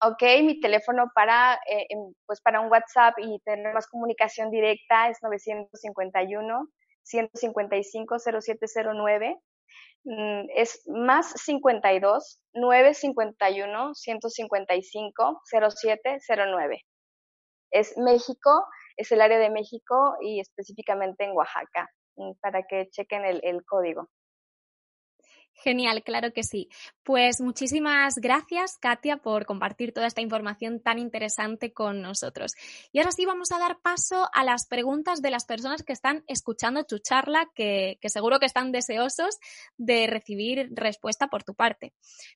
[0.00, 1.88] Ok, mi teléfono para, eh,
[2.24, 6.68] pues para un WhatsApp y tener más comunicación directa es 951
[7.02, 9.36] 155 0709.
[10.54, 16.84] Es más 52 951 155 0709.
[17.72, 18.64] Es México,
[18.96, 24.08] es el área de México y específicamente en Oaxaca, mm, para que chequen el código.
[25.60, 26.68] Genial, claro que sí.
[27.02, 32.52] Pues muchísimas gracias, Katia, por compartir toda esta información tan interesante con nosotros.
[32.92, 36.22] Y ahora sí vamos a dar paso a las preguntas de las personas que están
[36.28, 39.38] escuchando tu charla, que, seguro que están deseosos
[39.76, 41.92] de recibir respuesta por tu parte.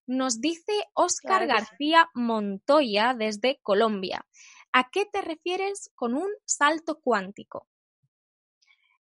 [0.06, 4.26] Nos dice Óscar García Montoya desde Colombia.
[4.72, 7.68] ¿A qué te refieres con un salto cuántico?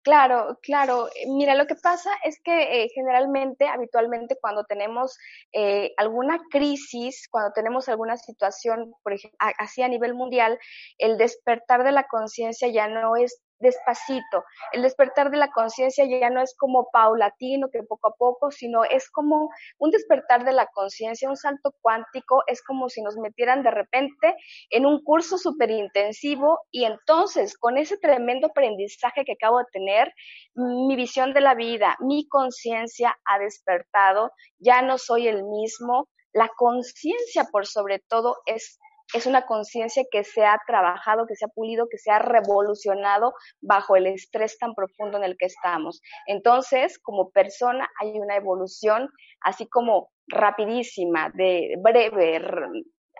[0.03, 1.07] Claro, claro.
[1.27, 5.17] Mira, lo que pasa es que eh, generalmente, habitualmente, cuando tenemos
[5.53, 10.59] eh, alguna crisis, cuando tenemos alguna situación, por ejemplo, así a nivel mundial,
[10.97, 14.43] el despertar de la conciencia ya no es despacito.
[14.71, 18.83] El despertar de la conciencia ya no es como paulatino, que poco a poco, sino
[18.83, 19.49] es como
[19.79, 24.35] un despertar de la conciencia, un salto cuántico, es como si nos metieran de repente
[24.69, 30.13] en un curso súper intensivo y entonces con ese tremendo aprendizaje que acabo de tener,
[30.53, 36.49] mi visión de la vida, mi conciencia ha despertado, ya no soy el mismo, la
[36.55, 38.79] conciencia por sobre todo es
[39.13, 43.33] es una conciencia que se ha trabajado, que se ha pulido, que se ha revolucionado
[43.61, 46.01] bajo el estrés tan profundo en el que estamos.
[46.25, 49.09] Entonces, como persona hay una evolución
[49.41, 52.41] así como rapidísima, de breve.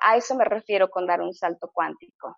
[0.01, 2.37] A eso me refiero con dar un salto cuántico.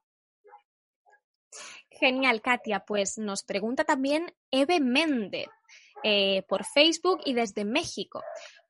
[1.90, 2.82] Genial, Katia.
[2.86, 5.48] Pues nos pregunta también Eve Méndez
[6.04, 8.22] eh, por Facebook y desde México.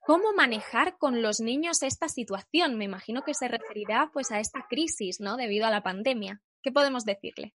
[0.06, 2.78] ¿Cómo manejar con los niños esta situación?
[2.78, 5.36] Me imagino que se referirá pues a esta crisis, ¿no?
[5.36, 6.40] Debido a la pandemia.
[6.62, 7.54] ¿Qué podemos decirle?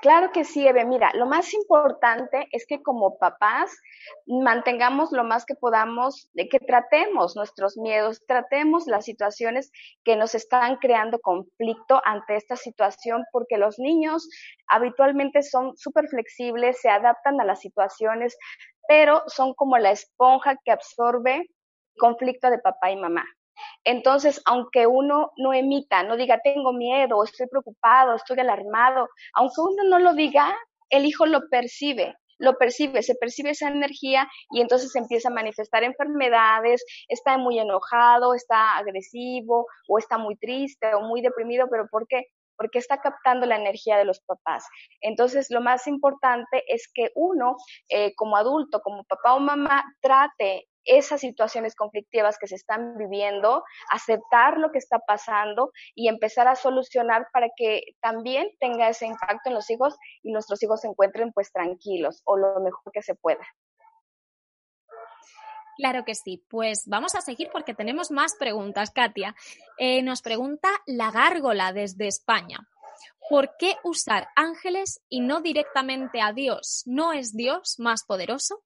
[0.00, 0.86] Claro que sí, Eve.
[0.86, 3.76] Mira, lo más importante es que como papás
[4.26, 9.70] mantengamos lo más que podamos, que tratemos nuestros miedos, tratemos las situaciones
[10.04, 14.30] que nos están creando conflicto ante esta situación, porque los niños
[14.68, 18.38] habitualmente son súper flexibles, se adaptan a las situaciones,
[18.88, 21.44] pero son como la esponja que absorbe
[21.98, 23.24] conflicto de papá y mamá.
[23.84, 29.84] Entonces, aunque uno no emita, no diga tengo miedo, estoy preocupado, estoy alarmado, aunque uno
[29.84, 30.56] no lo diga,
[30.90, 35.82] el hijo lo percibe, lo percibe, se percibe esa energía y entonces empieza a manifestar
[35.82, 42.06] enfermedades, está muy enojado, está agresivo o está muy triste o muy deprimido, pero ¿por
[42.06, 42.26] qué?
[42.56, 44.66] Porque está captando la energía de los papás.
[45.00, 47.56] Entonces, lo más importante es que uno,
[47.88, 53.62] eh, como adulto, como papá o mamá, trate esas situaciones conflictivas que se están viviendo,
[53.90, 59.50] aceptar lo que está pasando y empezar a solucionar para que también tenga ese impacto
[59.50, 63.14] en los hijos y nuestros hijos se encuentren pues tranquilos o lo mejor que se
[63.14, 63.46] pueda.
[65.76, 66.44] Claro que sí.
[66.48, 69.36] Pues vamos a seguir porque tenemos más preguntas, Katia.
[69.78, 72.58] Eh, nos pregunta la gárgola desde España.
[73.30, 76.82] ¿Por qué usar ángeles y no directamente a Dios?
[76.86, 78.64] ¿No es Dios más poderoso?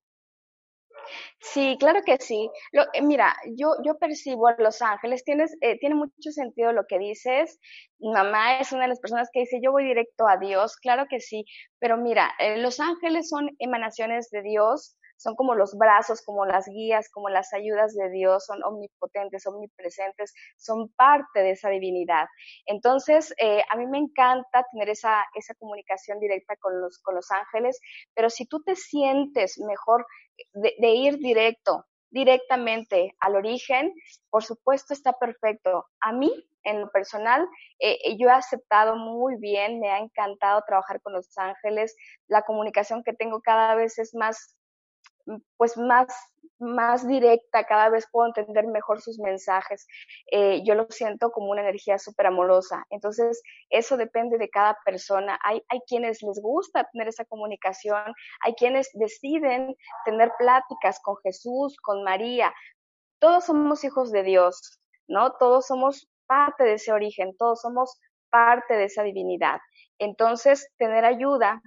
[1.40, 2.50] Sí, claro que sí.
[2.72, 6.86] Lo, eh, mira, yo, yo percibo a Los Ángeles, tienes, eh, tiene mucho sentido lo
[6.86, 7.58] que dices.
[8.00, 11.20] Mamá es una de las personas que dice, yo voy directo a Dios, claro que
[11.20, 11.44] sí,
[11.78, 16.66] pero mira, eh, Los Ángeles son emanaciones de Dios, son como los brazos, como las
[16.66, 22.26] guías, como las ayudas de Dios, son omnipotentes, omnipresentes, son parte de esa divinidad.
[22.66, 27.30] Entonces, eh, a mí me encanta tener esa, esa comunicación directa con los, con los
[27.30, 27.78] ángeles,
[28.14, 30.06] pero si tú te sientes mejor
[30.54, 33.92] de, ir directo, directamente al origen,
[34.30, 35.86] por supuesto está perfecto.
[36.00, 36.30] A mí,
[36.64, 37.46] en lo personal,
[37.78, 42.42] eh, eh, yo he aceptado muy bien, me ha encantado trabajar con los ángeles, la
[42.42, 44.56] comunicación que tengo cada vez es más
[45.56, 46.08] pues más,
[46.58, 49.86] más directa, cada vez puedo entender mejor sus mensajes.
[50.30, 52.84] Eh, yo lo siento como una energía súper amorosa.
[52.90, 55.38] Entonces, eso depende de cada persona.
[55.44, 61.76] Hay, hay quienes les gusta tener esa comunicación, hay quienes deciden tener pláticas con Jesús,
[61.82, 62.52] con María.
[63.18, 65.32] Todos somos hijos de Dios, ¿no?
[65.32, 69.60] Todos somos parte de ese origen, todos somos parte de esa divinidad.
[69.98, 71.60] Entonces, tener ayuda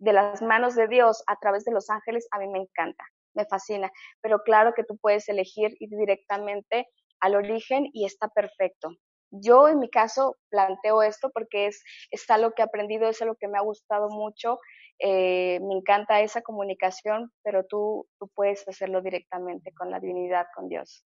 [0.00, 3.44] de las manos de Dios a través de los ángeles, a mí me encanta, me
[3.44, 3.90] fascina.
[4.20, 6.88] Pero claro que tú puedes elegir ir directamente
[7.20, 8.90] al origen y está perfecto.
[9.30, 13.36] Yo en mi caso planteo esto porque es, es algo que he aprendido, es algo
[13.38, 14.58] que me ha gustado mucho,
[14.98, 20.68] eh, me encanta esa comunicación, pero tú, tú puedes hacerlo directamente con la divinidad, con
[20.68, 21.04] Dios.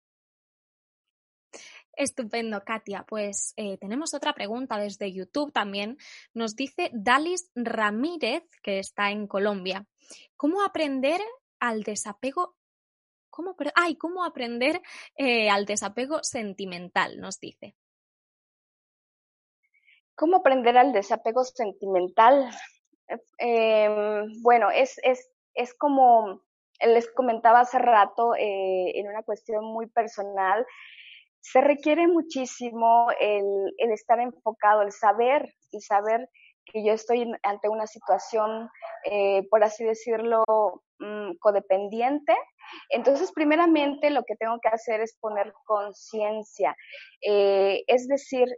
[1.97, 3.05] Estupendo, Katia.
[3.09, 5.97] Pues eh, tenemos otra pregunta desde YouTube también.
[6.33, 9.87] Nos dice Dalis Ramírez, que está en Colombia.
[10.37, 11.21] ¿Cómo aprender
[11.61, 12.57] al desapego?
[13.31, 14.81] ¿Cómo, ay, ¿cómo aprender
[15.17, 17.21] eh, al desapego sentimental?
[17.21, 17.75] Nos dice.
[20.15, 22.51] ¿Cómo aprender al desapego sentimental?
[23.39, 26.43] Em, bueno, es, es, es como
[26.81, 30.67] les comentaba hace rato eh, en una cuestión muy personal
[31.45, 36.27] se requiere muchísimo el, estar enfocado, el saber, el saber
[36.65, 38.71] que yo estoy ante una situación,
[39.05, 40.43] eh, por así decirlo,
[41.01, 42.35] mm, codependiente.
[42.89, 46.75] Entonces, primeramente, lo que tengo que hacer es poner conciencia,
[47.21, 48.49] eh, es decir,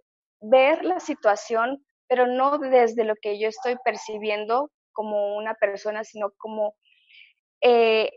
[0.41, 6.31] ver la situación, pero no desde lo que yo estoy percibiendo como una persona, sino
[6.39, 6.77] como
[7.63, 8.13] eh,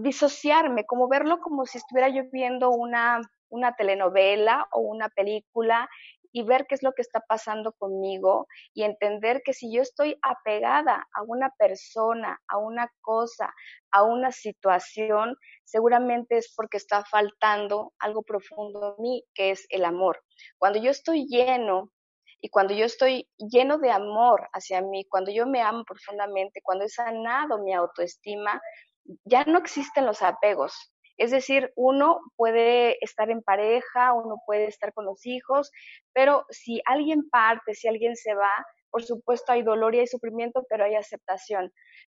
[0.00, 5.88] disociarme, como verlo como si estuviera yo viendo una una telenovela o una película
[6.36, 10.18] y ver qué es lo que está pasando conmigo y entender que si yo estoy
[10.20, 13.54] apegada a una persona, a una cosa,
[13.90, 19.86] a una situación, seguramente es porque está faltando algo profundo en mí, que es el
[19.86, 20.22] amor.
[20.58, 21.90] Cuando yo estoy lleno
[22.42, 26.84] y cuando yo estoy lleno de amor hacia mí, cuando yo me amo profundamente, cuando
[26.84, 28.60] he sanado mi autoestima,
[29.24, 34.92] ya no existen los apegos, es decir, uno puede estar en pareja, uno puede estar
[34.92, 35.70] con los hijos,
[36.12, 38.52] pero si alguien parte, si alguien se va,
[38.90, 41.72] por supuesto hay dolor y hay sufrimiento, pero hay aceptación.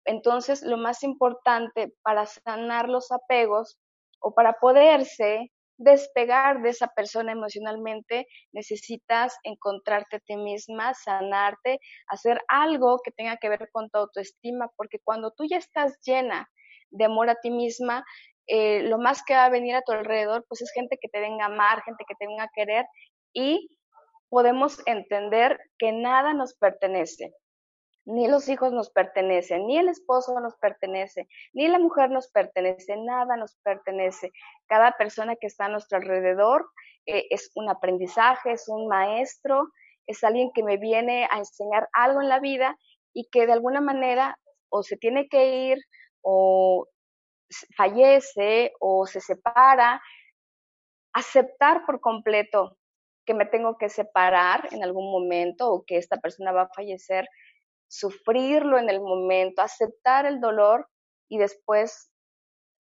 [0.05, 3.79] Entonces, lo más importante para sanar los apegos
[4.21, 12.41] o para poderse despegar de esa persona emocionalmente, necesitas encontrarte a ti misma, sanarte, hacer
[12.49, 16.49] algo que tenga que ver con tu autoestima, porque cuando tú ya estás llena
[16.91, 18.05] de amor a ti misma,
[18.47, 21.21] eh, lo más que va a venir a tu alrededor, pues es gente que te
[21.21, 22.87] venga a amar, gente que te venga a querer
[23.33, 23.69] y
[24.29, 27.33] podemos entender que nada nos pertenece.
[28.09, 32.97] ni los hijos nos pertenecen, ni el esposo nos pertenece, ni la mujer nos pertenece,
[32.97, 34.31] nada nos pertenece.
[34.69, 36.71] Cada persona que está a nuestro alrededor
[37.07, 39.69] eh, es un aprendizaje, es un maestro,
[40.07, 42.77] es alguien que me viene a enseñar algo en la vida
[43.13, 44.39] y que de alguna manera
[44.69, 45.79] o se tiene que ir
[46.23, 46.87] o
[47.77, 50.03] fallece o se separa.
[51.13, 52.77] Aceptar por completo
[53.25, 57.27] que me tengo que separar en algún momento o que esta persona va a fallecer
[57.89, 60.89] sufrirlo en el momento, aceptar el dolor
[61.29, 62.11] y después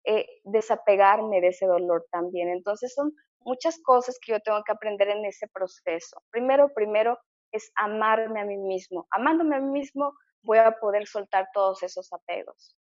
[0.04, 2.48] eh, desapegarme de ese dolor también.
[2.48, 6.22] Entonces son muchas cosas que yo tengo que aprender en ese proceso.
[6.30, 7.18] Primero, primero
[7.52, 9.06] es amarme a mí mismo.
[9.10, 10.12] Amándome a mí mismo
[10.42, 12.76] voy a poder soltar todos esos apegos.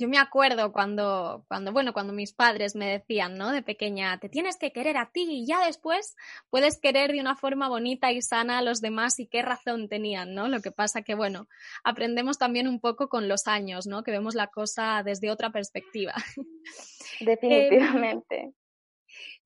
[0.00, 3.52] Yo me acuerdo cuando, cuando, bueno, cuando mis padres me decían, ¿no?
[3.52, 6.16] De pequeña, te tienes que querer a ti y ya después
[6.48, 10.34] puedes querer de una forma bonita y sana a los demás y qué razón tenían,
[10.34, 10.48] ¿no?
[10.48, 11.48] Lo que pasa que, bueno,
[11.84, 14.02] aprendemos también un poco con los años, ¿no?
[14.02, 16.14] Que vemos la cosa desde otra perspectiva.
[17.20, 18.54] Definitivamente.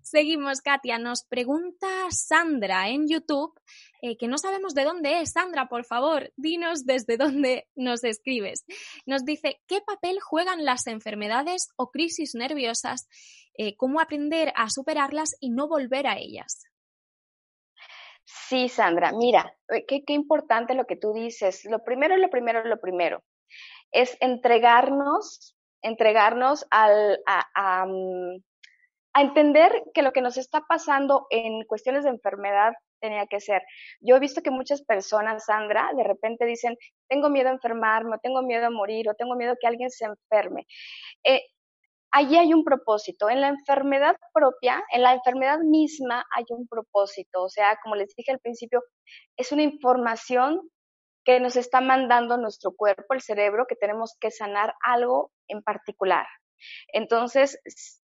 [0.04, 0.98] Seguimos, Katia.
[0.98, 3.58] Nos pregunta Sandra en YouTube,
[4.06, 5.32] eh, que no sabemos de dónde es.
[5.32, 8.66] Sandra, por favor, dinos desde dónde nos escribes.
[9.06, 13.08] Nos dice, ¿qué papel juegan las enfermedades o crisis nerviosas?
[13.56, 16.64] Eh, ¿Cómo aprender a superarlas y no volver a ellas?
[18.24, 21.64] Sí, Sandra, mira, eh, qué, importante lo que tú dices.
[21.64, 23.24] Lo primero, lo primero, lo primero,
[23.90, 28.36] es entregarnos, entregarnos al, a mm,
[29.14, 32.74] a entender que lo que nos está pasando en cuestiones de enfermedad
[33.04, 33.62] tenía que ser.
[34.00, 36.76] Yo he visto que muchas personas, Sandra, de repente dicen,
[37.08, 40.06] tengo miedo a enfermarme, o tengo miedo a morir, o tengo miedo que alguien se
[40.06, 40.66] enferme.
[41.22, 41.42] Eh,
[42.12, 43.28] allí hay un propósito.
[43.28, 47.42] En la enfermedad propia, en la enfermedad misma hay un propósito.
[47.42, 48.82] O sea, como les dije al principio,
[49.36, 50.70] es una información
[51.26, 56.26] que nos está mandando nuestro cuerpo, el cerebro, que tenemos que sanar algo en particular.
[56.92, 57.58] Entonces,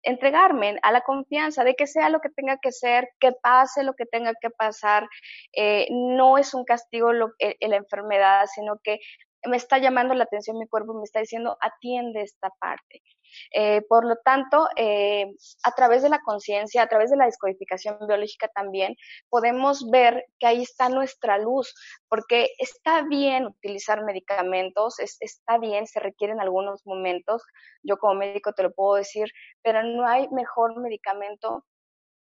[0.02, 3.94] entregarme a la confianza de que sea lo que tenga que ser, que pase lo
[3.94, 5.08] que tenga que pasar.
[5.52, 9.00] Eh, no es un castigo lo, eh, la enfermedad, sino que
[9.46, 13.02] me está llamando la atención mi cuerpo, me está diciendo, atiende esta parte.
[13.52, 15.26] Eh, por lo tanto, eh,
[15.62, 18.96] a través de la conciencia, a través de la descodificación biológica también,
[19.28, 21.74] podemos ver que ahí está nuestra luz,
[22.08, 27.42] porque está bien utilizar medicamentos, está bien, se requieren en algunos momentos,
[27.82, 29.28] yo como médico te lo puedo decir,
[29.62, 31.64] pero no hay mejor medicamento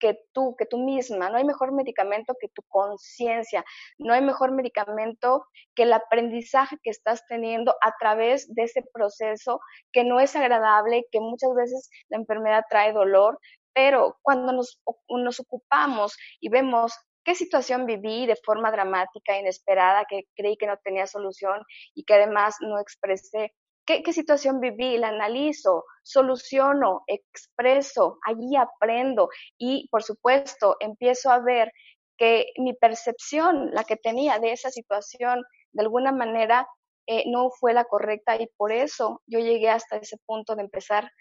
[0.04, 1.30] que tú, que tú misma.
[1.30, 3.64] No hay mejor medicamento que tu conciencia.
[3.97, 9.62] No hay mejor medicamento que el aprendizaje que estás teniendo a través de ese proceso
[9.93, 13.39] que no es agradable, que muchas veces la enfermedad trae dolor,
[13.74, 16.93] pero cuando nos, nos ocupamos y vemos
[17.24, 21.64] qué situación viví de forma dramática, inesperada, que creí que no tenía solución
[21.95, 23.54] y que además no expresé
[23.86, 24.98] ¿Qué, situación viví?
[24.98, 31.72] La analizo, soluciono, expreso, allí aprendo y, por supuesto, empiezo a ver
[32.18, 36.68] que mi percepción, la que tenía de esa situación, de alguna manera
[37.08, 41.12] eh, no fue la correcta y por eso yo llegué hasta ese punto de empezar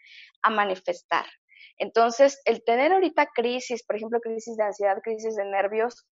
[0.42, 1.26] a manifestar.
[1.78, 6.06] Entonces, el tener ahorita crisis, por ejemplo, crisis de ansiedad, crisis de nervios,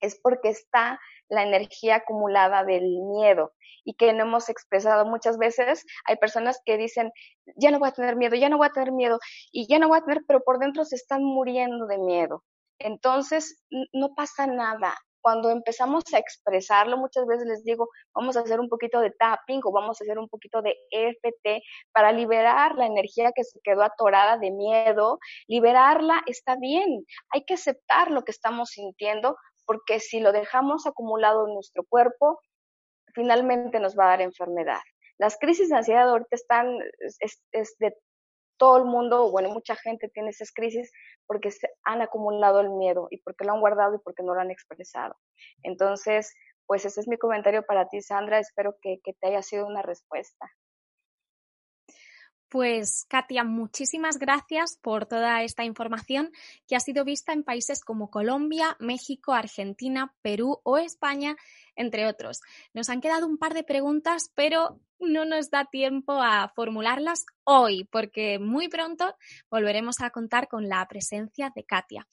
[0.00, 3.52] es porque está la energía acumulada del miedo
[3.84, 5.84] y que no hemos expresado muchas veces.
[6.06, 7.12] Hay personas que dicen,
[7.56, 9.18] ya no voy a tener miedo, ya no voy a tener miedo
[9.52, 12.42] y ya no voy a tener, pero por dentro se están muriendo de miedo.
[12.78, 14.96] Entonces, no pasa nada.
[15.20, 19.60] Cuando empezamos a expresarlo, muchas veces les digo, vamos a hacer un poquito de tapping
[19.64, 23.84] o vamos a hacer un poquito de EFT para liberar la energía que se quedó
[23.84, 25.18] atorada de miedo.
[25.46, 27.06] Liberarla está bien.
[27.30, 29.36] Hay que aceptar lo que estamos sintiendo
[29.66, 32.40] porque si lo dejamos acumulado en nuestro cuerpo,
[33.14, 34.80] finalmente nos va a dar enfermedad.
[35.18, 36.78] Las crisis de ansiedad ahorita están,
[37.20, 37.96] es, de
[38.56, 40.92] todo el mundo, bueno, mucha gente tiene esas crisis
[41.26, 44.40] porque se han acumulado el miedo y porque lo han guardado y porque no lo
[44.40, 45.14] han expresado.
[45.62, 46.34] Entonces,
[46.66, 48.38] pues ese es mi comentario para ti, Sandra.
[48.38, 50.50] Espero que te haya sido una respuesta.
[52.54, 56.30] Pues Katia, muchísimas gracias por toda esta información
[56.68, 61.34] que ha sido vista en países como Colombia, México, Argentina, Perú o España,
[61.74, 62.42] entre otros.
[62.72, 67.88] Nos han quedado un par de preguntas, pero no nos da tiempo a formularlas hoy,
[67.90, 69.16] porque muy pronto
[69.50, 72.06] volveremos a contar con la presencia de Katia.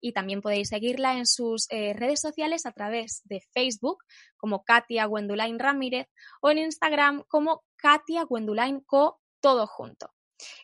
[0.00, 3.98] y también podéis seguirla en sus eh, redes sociales a través de Facebook
[4.36, 6.06] como Katia Gwendulain Ramírez
[6.40, 10.10] o en Instagram como Katia Gwendulain Co todo junto.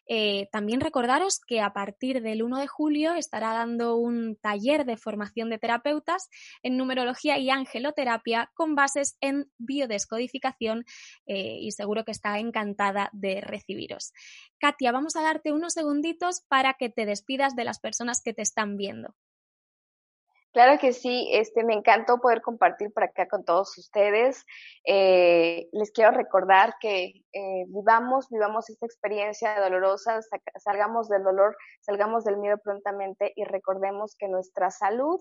[0.06, 4.96] Eh, también recordaros que a partir del 1 de julio estará dando un taller de
[4.96, 6.28] formación de terapeutas
[6.62, 10.84] en numerología y angeloterapia con bases en biodescodificación
[11.26, 14.12] eh, y seguro que está encantada de recibiros.
[14.58, 18.42] Katia, vamos a darte unos segunditos para que te despidas de las personas que te
[18.42, 19.14] están viendo.
[20.54, 24.46] Claro que sí, este, me encantó poder compartir por acá con todos ustedes.
[24.84, 30.20] Eh, les quiero recordar que eh, vivamos, vivamos esta experiencia dolorosa,
[30.58, 35.18] salgamos del dolor, salgamos del miedo prontamente y recordemos que nuestra salud